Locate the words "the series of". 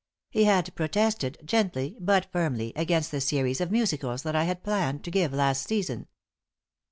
3.11-3.69